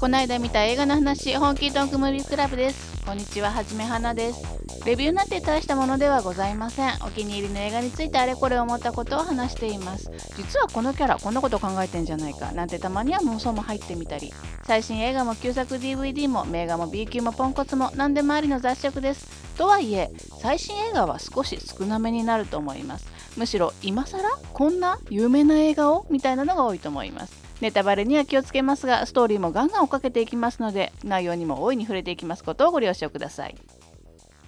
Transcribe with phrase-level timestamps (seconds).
[0.00, 3.04] この間見た映画の話本気トークムービークラブです。
[3.06, 4.42] こんにちははじめはなです。
[4.84, 6.92] レビューなんて大したものではございません。
[7.06, 10.10] お気に入りの映画についてあれこれ思ったことを話しています。
[10.36, 14.32] 実はこのキャラこんなこと考えてんじゃないかなんてたまには妄想も入ってみたり。
[14.64, 19.47] 最新映画も旧作 DVD も名画も B 級もポンコツも何でもありの雑食です。
[19.58, 20.08] とはいえ
[20.40, 23.08] 最新映画は少し少なめになると思います。
[23.36, 27.36] むしろ今更こんな有名な映画をみたいなのが多いと思います。
[27.60, 33.56] ネタバレには気をつけますがストーリーもガンガン追っかけていきますので内容にも大いに触れていきますことをご了承ください。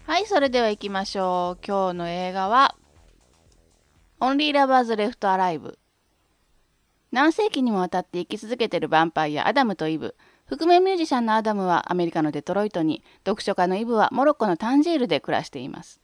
[0.07, 1.67] はいそれでは行きましょう。
[1.67, 2.77] 今日の映画は
[4.21, 5.75] Only Lovers Left Alive
[7.11, 10.15] 何世紀にもわたって生き続けているヴァンパイアアダムとイブ。
[10.51, 16.01] 覆面ミュージシャンのアダムはアメリカのデトロイトに読書家のイブはモロッコのタンジールで暮らしています。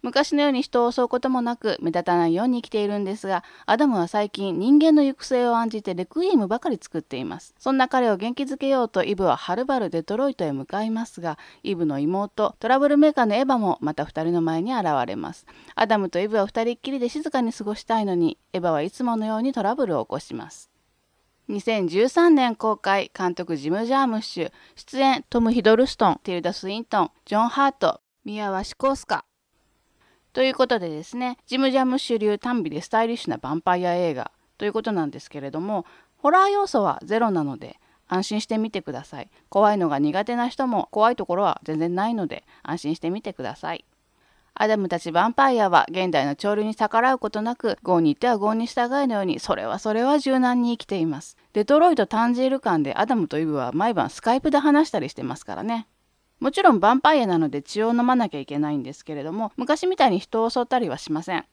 [0.00, 7.54] 昔のように人を襲うこともなく目立たないように生きているんですがアダムは最近人間の行く末を案じてレクイエムばかり作っています。
[7.58, 15.44] そんな彼を元気づけようとイブははるばるデトロイトへ向かいますがイブの妹トラブルメーカーのエヴァもまた2人の前に現れます。
[15.74, 20.70] アダムとイブは2人っきりで静かに過ごしたいのにエヴァはいつものようにトラブルを起こします。
[21.50, 29.24] 2013年公開監督ジム・ジャームッシュ出演トム・ヒドルストンティルダ・スウィントンジョン・ハート宮ワシコースカ
[30.32, 35.86] ということでですね、ジム・ジャーム主流短美でスタイリッシュなヴァンパイア映画ということなんですけれども、
[36.18, 39.30] ホラー要素はゼロなので安心してみてください。
[39.48, 43.84] 怖いのが苦手な人も怖いところは全然ないので安心してみてください。
[44.54, 51.36] アダムたちヴァンパイアは現代の潮流に逆らうことなく、豪に行っては豪に従いのように、それはそれは柔軟に生きています。
[51.52, 55.88] デトロイト・タンジール間でアダムとイブは毎晩スカイプで話したりしてますからね。
[56.38, 61.44] もちろんヴァンパイアなので血を飲まなきゃいけないんですけれども昔みたいに人を襲ったりはしません。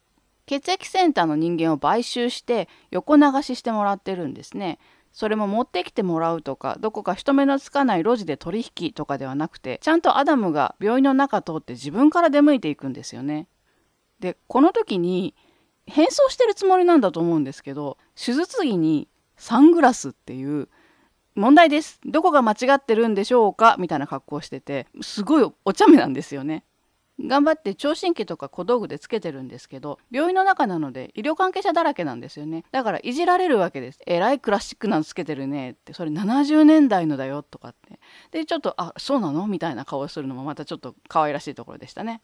[0.45, 4.79] 血液センターの人間を買収して横流ししてもらってるんですね。
[5.11, 13.47] それも持ってきてもらうとかどこか人目のつかない路地で取引とかではなくてちゃんとアダムが病院の中通って自分から出向いていくんですよね。
[14.19, 15.35] でこの時に
[15.87, 20.67] 変装してるつもりなんだと思うんですけど手術着にサングラスっていう
[21.35, 21.99] 問題です。
[22.05, 23.75] どこが間違ってるんでしょうか？
[23.79, 26.63] みたいな格好をしてて、すごいお茶目なんですよね。
[27.19, 32.63] 頑張って聴診器とか小道具でつけてるんですけど、病院の中なので医療関係者だらけなんですよね。
[32.71, 33.99] だからいじられるわけです。
[34.05, 37.99] えらいクラシックなのつけてるねって、それ70年代のだよとかって。
[38.31, 39.47] で、ちょっと、あ、そうなの？
[39.47, 42.21] みたいな顔をするのもまたちょっと可愛らしいところでしたね。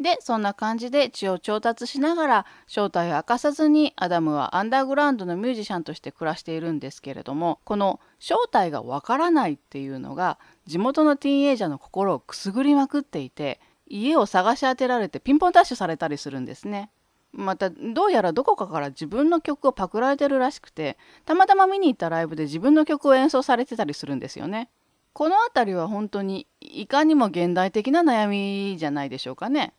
[0.00, 16.90] でそんな感じで血を調達しながら正体を明かさずにアダムはアンダーグラウンドのミュージシャンとして暮らしているんですけれどもこの正体がわからないっていうのが地元のティーンエイジャーの心をくすぐりまくっていて家を探し当てられてピンポンダッシュされたりするんですね。
[17.32, 24.70] またどうやらどこかから自分の曲をパクられてるらしくてたまたま見に行ったライブで自分の曲を演奏されてたりするんですよね。
[25.12, 29.72] この辺りは本当にいかにも現代的な悩みじゃないでしょうかね。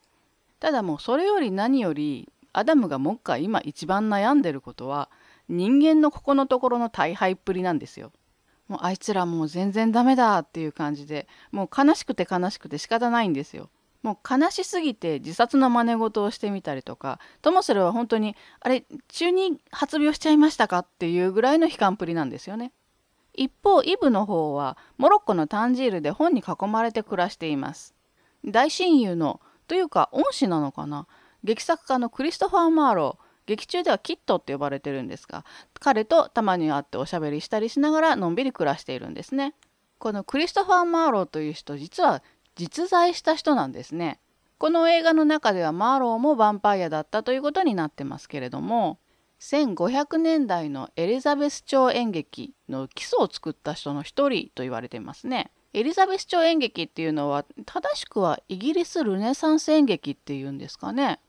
[0.59, 5.09] ただもうそれより何よりアダムがもっかい今一番悩んでることは
[5.49, 8.11] 人間のここのところの大敗っぷりなんですよ。
[8.67, 13.69] もうあいつらもう全然ダメだっていう感じでもう悲しくて悲しくて仕方ないんですよ。
[14.01, 22.71] もう悲しすぎて自殺の真似事をしてみたりとかともすれば本当にあれ中に発病しちゃいましたかっていうぐらいの悲観ぷりなんですよね。
[23.33, 27.93] 一方イブの方はモロッコのタンジールで本に囲まれて暮らしています。
[28.45, 31.07] 大親友のというか恩師なのかな？
[31.43, 35.45] 劇作家のクリストファー・マーロー劇中ではキットって呼ばれてるんですが
[35.79, 39.53] 彼とたまに会っておしゃべりしたりしながらのんびり暮らしているんですね。
[39.99, 42.23] このクリストファー・マーローという人実は
[42.55, 44.19] 実在した人なんですね。
[44.57, 48.99] この映画の中ではマーローもヴァンパイアだったということになってますけれども
[49.41, 55.51] 1500年代のエリザベス朝演劇の基礎を作った人の一人と言われてますね。
[55.75, 61.19] エリザベス朝演劇っていうのは正しくはイギリスルネサンス演劇っていうんですかね。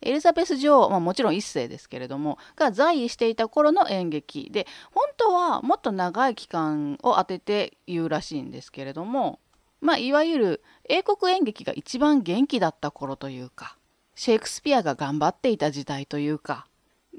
[0.00, 9.38] エリザベス女王、まあ、もちろん一世ですけれどもが在位していた頃の演劇で本当はもっと長い期間を当てて言うらしいんですけれども、
[9.80, 13.76] まあ、いわゆる英国演劇が一番元気だった頃というか
[14.16, 16.66] シェイクスピアが頑張っていた時代というか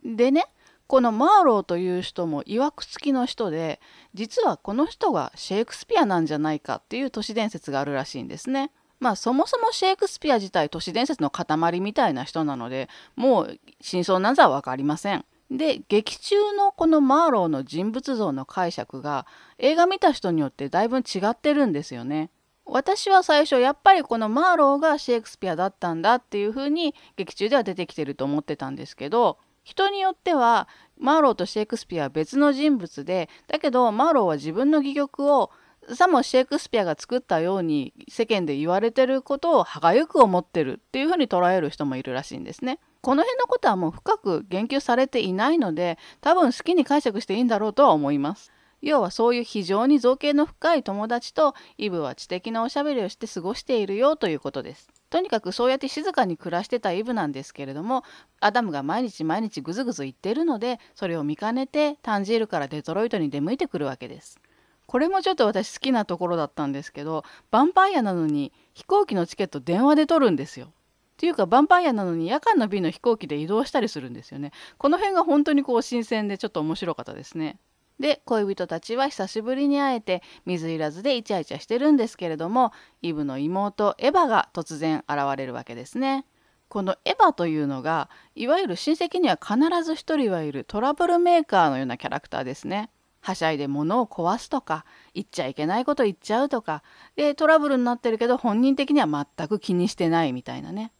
[0.03, 0.47] でね
[0.87, 3.79] このマーローという人も曰くつきの人で
[4.13, 8.71] 実はこの人がシェイクスピアなんじゃないかっていう都市伝説があるらしいんですね。
[8.99, 15.25] まあそもそもシェイクスピア自体都市伝説の塊みたいな人なのでもう真相なんざ分かりません。
[15.51, 19.27] で劇中のこのマーローの人物像の解釈が
[19.59, 22.29] 映画見た人によってだいぶ違ってるんですよね。
[22.65, 30.67] 私は最初やっぱりこのマーローがシェイクスピアだったんだっていう風に劇中では出てきてると思ってたんですけど人によっては
[30.97, 35.51] マーローとシェイクスピアは別の人物でだけどマーローは自分の戯曲を
[35.93, 42.79] さもシェイクスピアが作ったように世間で言われてることを歯がゆく思ってるっていうふうに捉える人もいるらしいんですね。
[43.01, 48.51] この辺のことはもう深く言及されていないので多分好きに解釈していいんだろうとは思います。
[48.81, 54.89] 要はそういう非常に造形の深い友達とイブは知的なおしゃべりをして過ごしているよということです。
[55.13, 58.03] とにかくそうやって静かに暮らしてたイブなんですけれども
[58.39, 64.39] アダムが毎日毎日ぐずぐず言ってるのでそれを見かねてタンジールからデトロイトに出向いてくるわけです。
[64.87, 70.65] これもちょっと私好きなところだったんですけどヴァンパイアなのに飛行機のチケット電話で取るんですよ。
[70.65, 70.69] っ
[71.17, 74.51] ていうかヴァンパイアなのに夜間の便の飛行機で移動したりするんですよね。
[74.79, 77.59] この辺が本当にこう新鮮でちょっと面白かったですね。
[77.99, 86.25] で恋人たちは久しぶりに会えて水入らずでイチャイチャしてるんですけれどもイブの妹エヴァが突然現れるわけですね。
[86.69, 92.89] このエヴァというのがいわゆる親戚には必ず一人はいるトラブルメーカーのようなキャラクターですね。
[93.21, 96.83] はしゃいで物を壊すとか言っちゃいけないこと言っちゃうとか
[97.15, 99.07] でトラブルになってるけど本人的には
[99.37, 100.91] 全く気にしてないみたいなね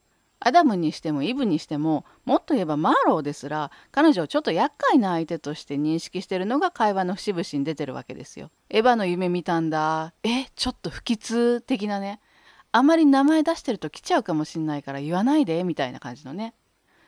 [0.45, 8.51] アダムにしてもイブにしてももっと言えばマーローですら彼女をちょっと厄介な相手として認識してるのが会話の節々に出てるわけですよ。
[8.69, 10.13] エヴァの夢見たんだ。
[10.23, 12.19] えちょっと不吉的なね。
[12.73, 16.53] あまり名前出してると来ちゃうかもしんないから言わないでみたいな感じのね。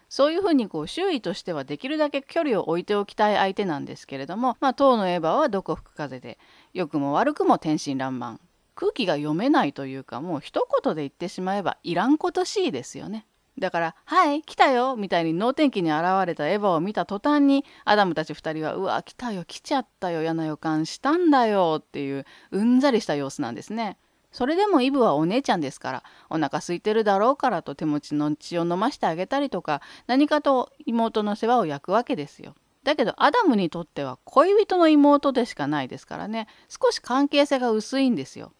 [0.07, 6.37] そういうふうにこう周囲としてはできるだけ距離を置いておきたい相手なんですけれども、まあ、当のエヴァはどこ吹く風で
[6.73, 8.39] 良くも悪くも天真爛漫。
[8.75, 13.25] 空気が読めないというかもう一言で言ってしまえばいらんことしいですよね。
[13.57, 23.97] だから「はい来たよ」みたいに能天気に現れたエヴァを見た途端にアダムたち2人は「うわ来たよ来ちゃったよ嫌な予感したんだよ」っていううんざりした様子なんですね。
[24.31, 32.53] それでもイブはお姉ちゃんですからお腹空いてるだろうからと手持ちの血を飲ましてあげたりとか何かと妹の世話を焼くわけですよ。
[32.83, 38.51] だけどアダムにとっては恋人の妹でしかないですからね少し関係性が薄いんですよ。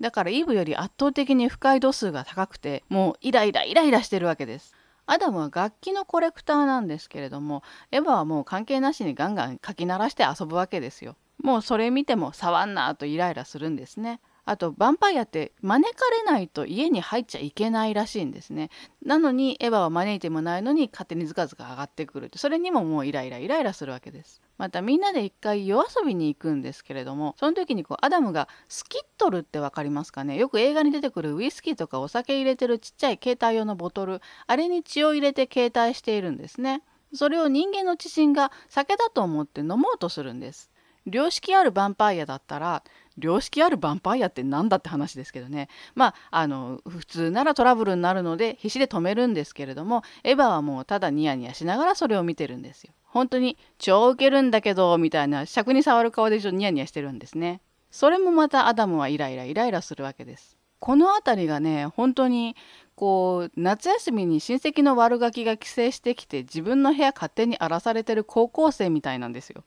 [0.00, 4.74] だからイブより圧倒的に不快度数が高くてもうイライライライラしてるわけです。
[5.06, 11.16] アダムは楽器のコレクターなんですけれどもエヴァはもう関係なしにガンガンかき鳴らして遊ぶわけですよ。
[11.42, 14.20] もうそれ見ても触んなとイライラするんですね。
[14.50, 18.70] あとヴァンパイアって招かれないと家に入っちゃいけないらしいんですね
[19.04, 30.36] なのにエヴァは招いてもないのに勝手にズカズカ上がってくるそれにももうイライライライラするわけですまたみんなで一回夜遊びに行くんですけれどもその時にこうアダムがスキットルって分かりますかね？
[30.36, 36.82] よく映画に出てくるウイスキーとかお酒入れてるちっちゃい携帯用のボトルあれに血を入れて携帯しているんですね。
[37.14, 40.70] それを人間の知人が酒だと思って飲もうとするんです。
[41.06, 42.84] 良識あるヴァンパイアだったら
[43.18, 45.70] 良識あるヴァンパイアって何だって話ですけどね。
[45.94, 52.92] まああの普通ならトラブルになるので必死で止めるんですけれどもエヴァはもうただニヤニヤしながらそれを見てるんですよ。
[53.10, 57.60] 本当に超ウケるんだけどみたいな尺に触る顔でちょっとニヤニヤしてるんですね。
[57.90, 60.56] それもまたアダムはイライライライラするわけです。
[60.78, 62.56] この辺りがね本当に
[62.94, 69.64] こう夏休みに親戚の悪ガキが帰省してきて自分の部屋勝手に荒らされてる高校生みたいなんですよ。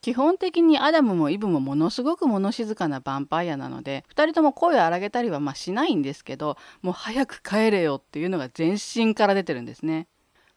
[0.00, 10.08] 基本的にアダムもイブもものすごく物静かなヴァンパイアなので2人とも声を荒げたりはまあしないんですけどもう早く帰れよっていうのが全身から出てるんですね。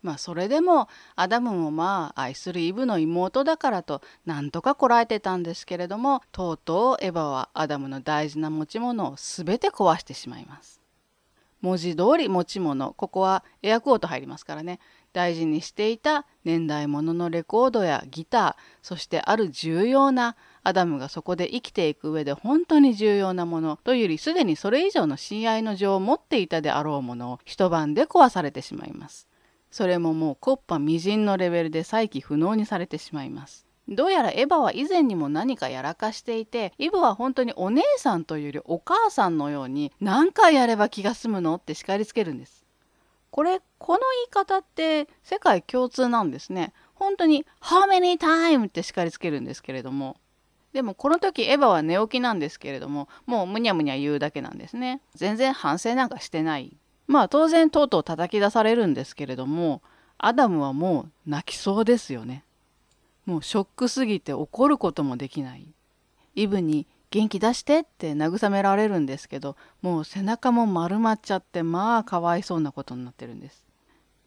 [0.04, 10.84] まあそれでもアダムもまあ愛するイブの妹だからとなんとかこらえてたんですけれどもとうとうエヴァはアダムの大事な持ち物を全て壊してしまいます。
[11.64, 14.80] 文字通り持ち物ここはエアコート入りますからね
[15.14, 29.30] 大事にしていた年代物のレコードやギターそしてある重要なアダムがそこで生きていく上で本当に重要なものというよりすでにそれ以上の親愛の情を持っていたであろうものを一晩で壊されてしまいます。
[29.74, 33.66] それももうコッパみじんのレベルで再起不能にされてしまいます。
[33.88, 42.64] どうやらエヴァは以前にも何かやらかしていてイブは本当にお姉さんというよりお母さんのように何回やれば気が済むのって叱りつけるんです。
[43.32, 46.72] これこの言い方って世界共通なんですね。
[46.94, 50.18] 本当に「How many time?」って叱りつけるんですけれども
[50.74, 55.02] でもこの時エヴァは寝起きなんですけれどももうむにゃむにゃ言うだけなんですね。
[55.16, 56.78] 全然反省なんかしてない。
[57.08, 59.82] まあ当然とうとう叩き出されるんですけれども
[60.18, 62.44] アダムはもう泣きそうですよね。
[63.26, 65.66] もうショックすぎて怒ることもできない。
[66.36, 73.64] イブに元気出してって慰められるんですけどもう背中も丸まっちゃってまあかわいそうなことになってるんです。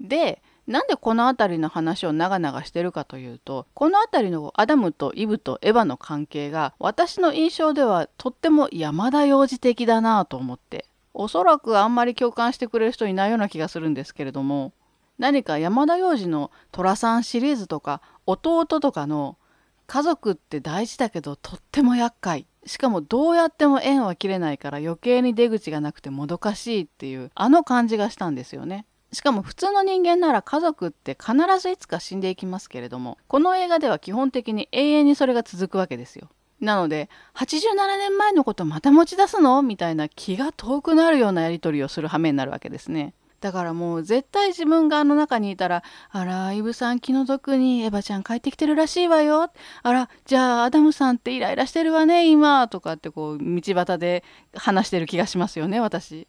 [0.00, 10.84] でなんでこの辺りの話を長々してるかというとこの辺りのアダムとイブとエヴァの関係が私の印象ではとっても山田洋次的だなと思って
[11.18, 14.74] おそらくあんまり共感してくれる人いないような気がするんですけれども
[15.18, 19.38] 何か山田洋次の寅さんシリーズとか弟とかの
[19.86, 28.84] 家族って大事だけどとっても厄介しかもどうやっても縁は切れないから余計に出口がなくてもどかしいっていうあの感じがしたんですよね。
[29.12, 36.28] しかも普通の人間なら家族って必ずいつか死んでいきますけれどもこの映画では基本的に永遠にそれが続くわけですよ。
[36.60, 39.62] なので87年前のことまた持ち出すの？
[39.62, 43.14] みたいな気が遠くなるようなやり取りをする羽目になるわけですね。
[43.40, 49.50] だからもう絶対自分があの中にいたら「あらイブさん気の毒にエヴァちゃん帰ってきてるらしいわよ」
[49.82, 56.26] 「あらじゃあアダムさんってイライラしてるわね今」とかってこう道端で話してる気がしますよね私。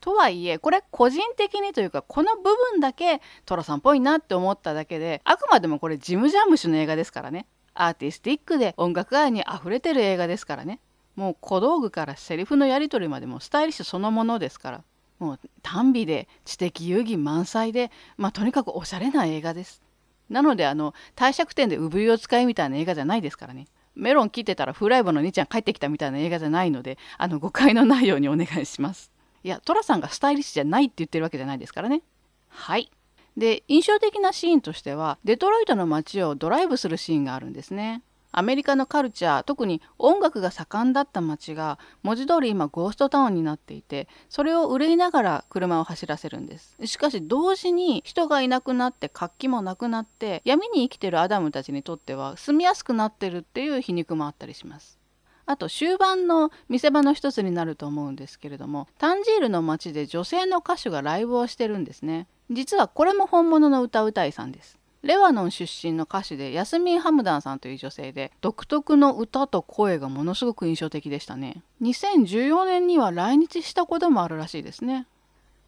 [0.00, 10.80] とはいえこれ個人的にというかこの部分だけ寅さんっぽいなって思っただけであくまでもこれジム・ジャムシュの映画ですからねアーティスティックで音楽愛にあふれてる映画ですからね。
[11.16, 14.84] もう小道具からセリフのやり取りまでもスタイリッシュそのものですから。
[15.18, 19.80] もう短美で知的遊戯満載で、まあ、とにかくおしゃれな映画です。
[20.28, 23.66] なのであの帝釈天で産湯を使いみたいな映画じゃないですからね。
[23.94, 29.12] メロン切ってたらフライブの兄ちゃん帰ってきたみたいな映画じゃないのであの誤解のないようにお願いします。
[29.44, 32.02] いや寅さんがスタイリッシュじゃないって言ってるわけじゃないですからね。
[32.48, 32.90] はい。
[33.36, 38.02] で印象的なシーンとしてはデトロイトの街をドライブするシーンがあるんですね。
[38.34, 46.74] アメリカのカルチャー特に音楽が盛んだった街が文字通り今ゴーストタウンになっていてそれを憂いながら車を走らせるんです。
[46.86, 54.98] しかし同時に人がいなくなって活気もなくなって闇に生きてるアダムたちにとっては住みやすくなってるっていう皮肉もあったりします。
[55.44, 62.28] あと終盤の見せ場の一つになると思うんですけれどもタンジールの街で女性の歌手がライブをしてるんですね。
[62.52, 64.78] 実はこれも本物の歌うたいさんです。
[65.02, 71.62] レバノン出身の歌手でヤスミン・ハムダンさんという女性で独特の歌と声がものすごく印象的でしたね。
[71.82, 75.06] 2014年には来日したこともあるらしいですね。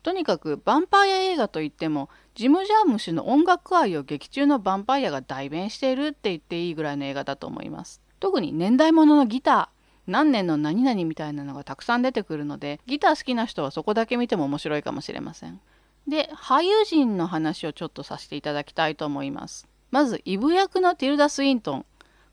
[0.04, 8.00] とにかくヴァンパイア映画といってもジム・ジャーム氏の音楽愛を劇中のヴァンパイアが代弁しているって言っていいぐらいの映画だと思います。
[8.20, 9.68] 特に年代物のギター
[10.06, 15.60] 何年の何々みたいなのがたくさん出てくるのでギター好きな人はそこだけ見ても面白いかもしれません。
[16.06, 19.66] で俳優陣の話をちょっとさせていただきたいと思います。
[19.90, 21.87] まずイブ役のティルダ・スウィントン。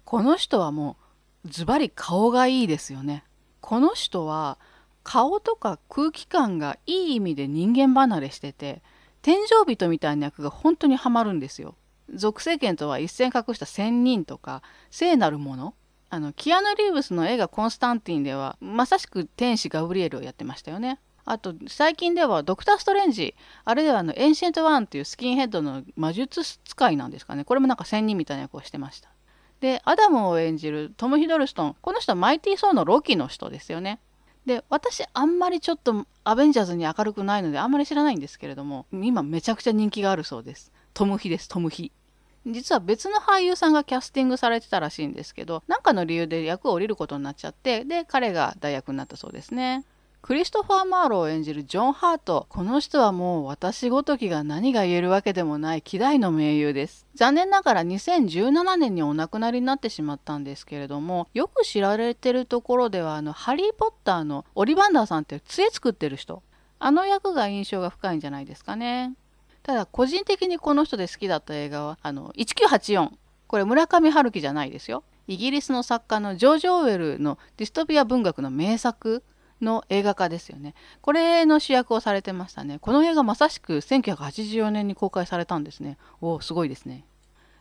[0.03, 0.97] この人はも
[1.45, 3.23] うズバリ顔がいいですよね。
[3.61, 4.57] この人は
[5.03, 8.81] 顔とか空気感がいい意味で人間離れしてて
[9.21, 11.75] 天井人みたいな役が本当にハマるんですよ。
[12.13, 15.75] 属性権とは一線隠した仙人とか聖なるもの。
[16.09, 20.99] あのキアヌ・リーブスの映画「コンスタンティン」ではまさしく天使ガブリエルをやってましたよね。
[21.25, 27.43] あと最近ではドクター・ストレンジあれではあのエンシェント・ワンっていうスキンヘッドの魔術使いなんですかね。
[27.43, 29.09] これもなんか仙人みたいな役をしてました。
[29.59, 33.99] でアダムを演じるトム・ヒドルストンこの人はマイティー・ソーのロキの人ですよね。
[34.45, 40.71] で私あんまりちょっとアベンジャーズに明るくないのであんまり知らないんですけれども今めちゃくちゃ人気があるそうです。
[40.93, 41.91] トム・ヒですトム・ヒ。
[42.47, 49.85] 実は別の俳優さんがキャスティングされてたらしいんですけど何かの理由で役を降りることになっちゃってで彼が代役になったそうですね。
[50.21, 52.45] クリストファー・マーロを演じるジョン・ハート。
[52.47, 57.07] この人はもう私ごときが何が言えるわけでもない希代の名優です。
[57.15, 66.43] 残念ながら2017年にお亡くなりになってしまったんですけれども、よく知られてるところでは、あの、ハリー・ポッターのオリバンダーさんって杖作ってる人。
[66.77, 69.15] あの役が印象が深いんじゃないですかね。
[69.63, 73.09] ただ、個人的にこの人で好きだった映画は、あの、1984。
[73.47, 75.03] これ村上春樹じゃないですよ。
[75.27, 79.23] イギリスの作家のジョージ・オーウェルのディストピア文学の名作
[79.63, 80.73] の映画化ですよね。
[81.01, 82.79] これの主役をされてましたね。
[82.79, 85.97] この映画まさしく1984年に公開されたんですね。
[86.21, 87.05] おお、すごいですね。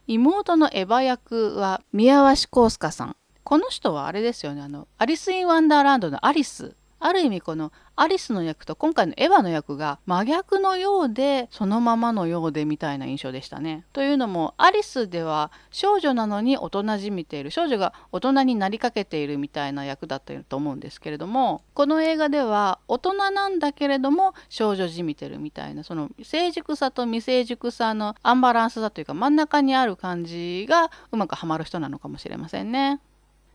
[0.06, 3.16] 妹のエヴァ役は宮橋康介さん。
[3.44, 4.62] この人はあれですよね。
[4.62, 13.84] あの、アリス・イン・ワンダーランドのアリスある意味このアリスの役と今回のエヴァの役が真逆のようでそのままのようでみたいな印象でしたね。
[13.92, 33.00] というのもアリスでは少女なのに大人じみている少女が大人になりかけているみたいな役だったと思うんですけれどもこの映画では大人なんだけれども少女じみてるみたいなその成熟さと未成熟さのアンバランスだというか真ん中にある感じがうまくはまる人なのかもしれませんね。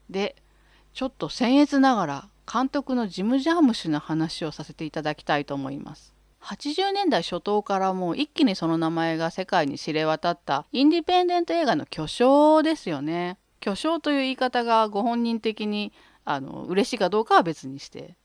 [0.09, 0.35] で
[0.93, 6.13] ちょっと僭越ながら監督のジム・ジャーム氏の話をさせていただきたいと思います。
[6.41, 13.39] 80年代初頭からもう一気にその名前が世界に知れ渡ったインディペンデント映画の巨匠ですよね。
[13.59, 15.91] 巨匠という言い方がご本人的に
[16.23, 18.15] あの嬉しいかどうかは別にして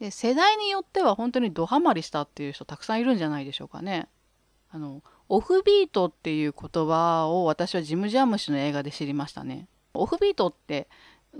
[0.00, 4.08] で世代によっては本当にドハマりしたっていう人たくさんいるんじゃないでしょうかね。
[4.70, 9.66] あのオフビートっていう言葉を私はジム・ジャームシュの映画で知りましたね。
[9.94, 10.88] オフビートって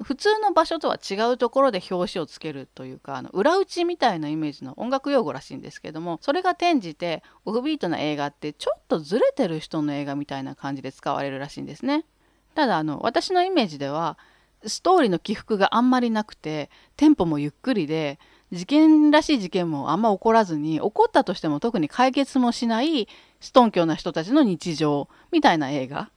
[0.00, 12.06] 普通の場所とは違うところで表紙をつけるというかあの裏打ちみたいなイメージの音楽用語らしいんですけどもそれが転じてオフビートな映画ってちょっとずれてる人の映画みたいな感じで使われるらしいんですね。
[12.54, 14.18] ただあの私のイメージでは
[14.64, 18.18] ストーリーの起伏があんまりなくてテンポもゆっくりで
[18.52, 23.08] 事件らしい事件もあんま起こらずに起こったとしても特に解決もしない
[23.40, 26.10] ストンキョな人たちの日常みたいな映画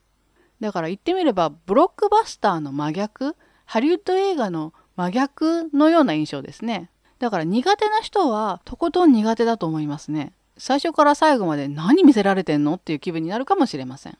[0.60, 6.89] だから言ってみればブロックバスターの真逆ハリウッド映画の真逆のような印象ですね。
[7.19, 10.34] だから苦手な人はとことん苦手だと思いますね。
[10.57, 14.17] 最初から最後まで何見せられてんのっていう気分になるかもしれません。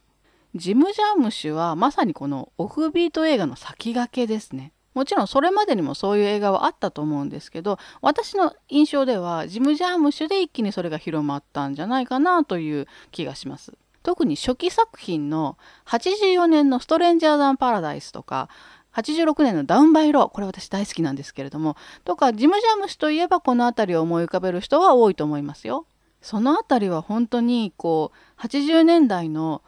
[0.56, 4.72] ジム・ジャームシュはまさにこのオフビート映画の先駆けですね。
[4.94, 13.74] もちろんそれまでにもそういう映画はあったと思うんですけど私の印象ではジム・ジャームシュで一気にそれが広まったんじゃないかなという気がします。
[14.04, 18.50] 特に初期作品の84年の「ストレンジャー・ザン・パラダイス」とか
[18.96, 25.86] 86年の「ダウン・バイ・ロー」これ私大好きなんですけれどもとかジム・ジャームシュといえばこの辺りを思い浮かべる人は多いと思いますよ。
[26.22, 29.62] その辺りは本当にこう80年代の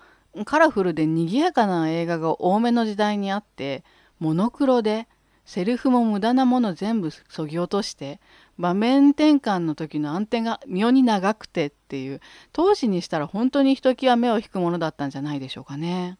[0.45, 3.83] カラフルで賑やかな映画が多めの時代にあって
[4.19, 5.07] モノクロで
[5.45, 8.19] セリフも無駄なもの全部そぎ落として
[8.57, 12.21] 場面転換の時の暗転が妙に長くてっていう
[12.53, 16.17] 当時にしたら本当にひときわ目を引くものだったんじゃないでしょうかね。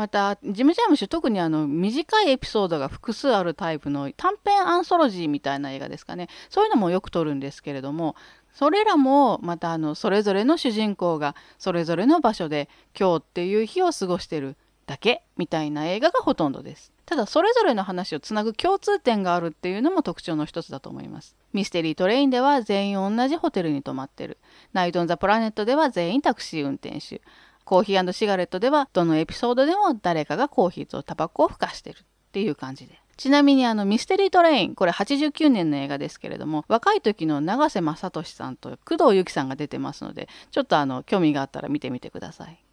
[0.00, 8.16] またジム・ジャムシュ特にあの短いエピソードが複数あるタイプの短編アンソロジーみたいな映画ですかねそういうのもよく撮るんですけれども
[8.54, 16.92] それらもまたあのそれぞれの主人公がそれぞれの場所で今日っていう日を過ごしてるだけみたいな映画がほとんどです。
[17.04, 21.36] ただそれぞれの話をつなぐ共通点があるっていうのも特徴の一つだと思います。
[21.52, 24.38] ミステリートレインでは全員同じホテルに泊まってる。
[24.72, 27.20] ナイト・オン・ザ・プラネットでは全員タクシー運転手。
[27.64, 32.02] コーヒーシガレットではどのエピソードでも誰かがコーヒーとタバコをふかしてるっ
[32.32, 33.00] ていう感じで。
[33.16, 42.64] ちなみにあのミステリートレインこれ89年の映画ですけれども若い時の永瀬正敏さんと工藤由紀さんが出てますのでちょっとあの興味があったら見てみてください。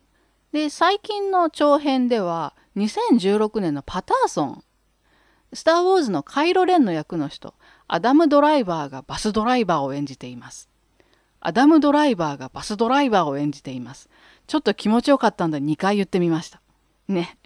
[0.53, 4.63] で最近の長編では2016年のパターソン
[5.51, 7.53] スター・ウォーズのカイロ・レンの役の人
[7.89, 10.69] アダム・ドライバーがバスドライバーを演じています
[11.39, 14.09] アダム・ドライバーがバスドライバーを演じています
[14.47, 16.61] ちょっと気持ちよかったんで2回言ってみました
[17.07, 17.37] ね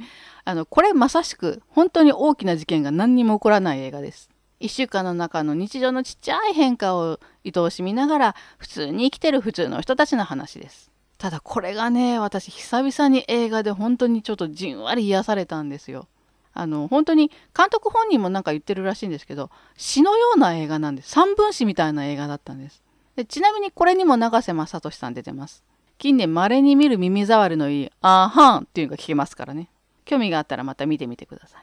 [0.44, 16.08] あのこれまさしく本当に大きな事件が何にも起こらない映画です1週間の中の日常のちっちゃい変化を愛おしみながら普通に生きてる普通の人たちの話ですただこれがね、私久々に映画で本当にちょっとじんわり癒されたんですよ。
[16.52, 21.12] あの、本当に監督本人もなんか言ってるらしいんですけど、詩のような映画なんです。
[21.12, 22.82] 三分詩みたいな映画だったんです。
[23.22, 25.64] でちなみにこれにも永瀬正敏さん出てます。
[26.00, 29.70] 近年稀に見る耳障りのいい、あーはんっていうのが聞けますからね。
[30.06, 31.62] 興味があったらまた見てみてください。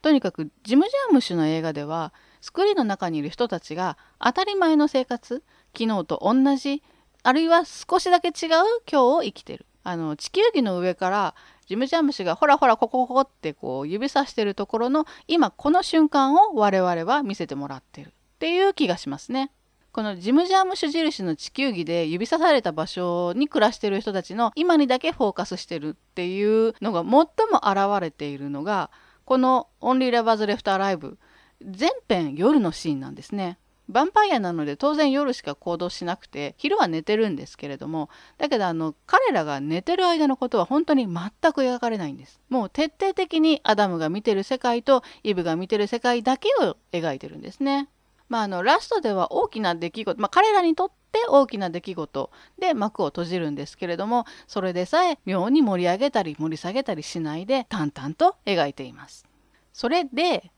[0.00, 5.42] とにかくジム・ジャームシュの映画ではスクリーンの中にいる人たちが当たり前の生活
[5.76, 6.82] 昨日と同じ
[7.22, 9.66] あるいは少しだけ違う今日を生きてる。
[9.82, 11.34] あの地球儀の上から
[11.66, 19.50] ジム・ジャムシがほらほらここここってこう指さしてるところの今この瞬間を我々は見せてもらってるっていう気がしますね。
[19.94, 27.22] このジム・ジャームシュ印の地球儀で指さされた場所に暮らしてる人たちの今にだけフォーカスしてるっていうのが最も
[27.62, 28.90] 現れているのが
[29.24, 31.16] この「Only Lovers Left Alive」
[31.64, 33.56] 全編夜のシーンなんですね。
[33.88, 42.40] ヴァンパイアなので当然夜しか行動しなくて昼は寝てるんですけれどもだけどあの彼らが寝てる間のことは本当に全く描かれないんです。
[42.48, 47.88] もう徹底的にアダムが見てる世界とイブが見てる世界だけを描いてるんですね。
[48.28, 59.26] まああのラストでは大きな出来事、まあ、彼らにとって大きな出来事で幕を閉じるんですけれどもそれでさえ妙に盛り上げたり盛り下げたりしないで淡々と描いています。
[59.72, 60.50] それで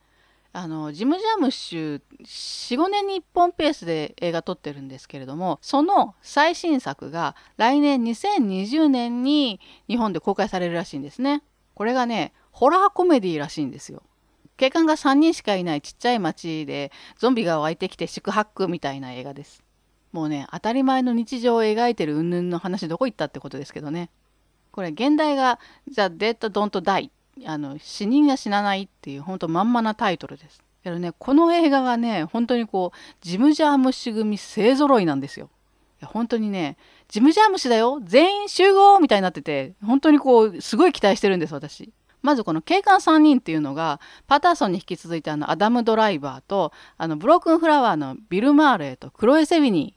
[0.52, 11.42] あのジム・ジャムッシュ45年に1本ペースで映画撮ってるんですけれどもその最新作が来年2020年に日本で公開されるらしいんですね。
[11.74, 14.02] これがねホラーコメディらしいんですよ。
[14.57, 19.62] 警官が3人しかいないちっちゃい町でゾンビが湧いてきて宿泊みたいな映画です
[20.12, 24.11] もうね当たり前の日常を描いてる云々の話どこ行ったってことですけどね
[24.73, 27.11] これ現代が「The Dead Don't Die」
[27.45, 30.62] あの死人が死なないっていう本当まんまなタイトルです。
[30.83, 35.51] けどねこの映画がね本当にこうジム・ジャームシ組勢ぞろいなんですよ。
[36.05, 36.77] 本当にね
[37.09, 41.90] ジム・ジャームシだよ全員集合みたいになってて本当にこうすごい期待してるんです私。
[42.26, 49.94] まずこの警官3人っていうのがパターソンに引き続いてあのアダム・ドライバーとあのブロークン・フラワーのビル・マーレーとクロエ・セビニ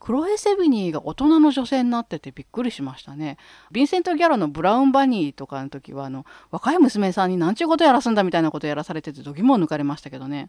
[0.00, 3.36] クロエ・セビニーが大人の女性になっててびっくりしましたね。
[3.70, 10.48] ヴィンセント・ギャロのブラウン・バニーとかの時はあの若い娘さんに何ちゅうことやらすんだみたいなことやらされてて度肝を抜かれましたけどね。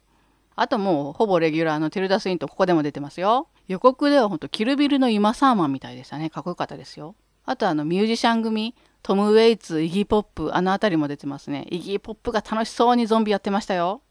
[0.56, 3.50] あともうほぼレギュラーのティルダ・スイントここでも出てますよ。
[3.68, 6.30] 予告ではほんとキルビルのイマ・サーマンみたいでしたね。
[6.30, 7.16] かっこよかったですよ。
[7.46, 11.68] あとあのミュージシャン組トム・ウェイツ、イギー・ポップ、あの辺りも出てますね。
[11.70, 14.02] イギー・ポップが楽しそうにゾンビやってましたよ。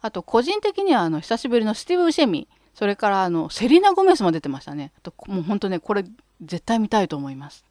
[0.00, 4.92] あと個人的にはあの久しぶりのスティーブ・シェミそれからあのセリナ・ゴメスも出てましたね。
[5.02, 6.04] ともう本当ねこれ
[6.42, 7.64] 絶対見たいと思います。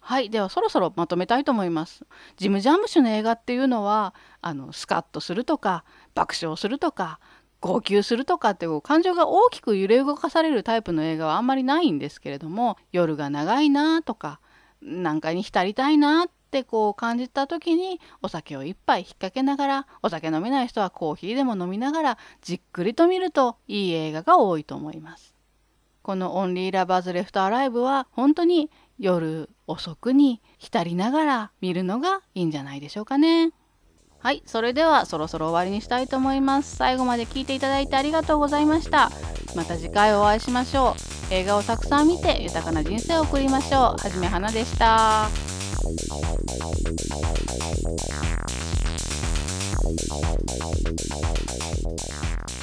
[0.00, 2.04] はいではそろそろまとめたいと思います。
[2.36, 7.18] ジム・ジャムシュの映画っていうのはあのスカッとするとか爆笑するとか
[7.60, 14.40] 号泣するとかっていう感情が大きく揺れ動かされるタイプの映画はあんまりないんですけれども夜が長いなとか
[14.84, 25.34] なんかに浸りたいなってこう感じた時にお酒を一杯引っ掛けながらお酒飲めない人はコーヒーでも飲みながらじっくりと見るといい映画が多いと思います。
[26.02, 33.52] この「オンリー・ラバーズ・レフト・アライブ」は本当に夜遅くに浸りながら見るのがいいんじゃないでしょうかね。
[34.24, 36.76] はい、それではそろそろ終わりにしたいと思います。
[36.76, 39.10] 最後まで聞いていただいてありがとうございました。
[39.54, 40.96] また次回お会いしましょ
[41.30, 41.34] う。
[41.34, 43.80] 映画をたくさん見て豊かな人生を送りましょう。
[43.98, 45.28] はじめはなでした。
[49.86, 50.00] Thank
[52.48, 52.53] you.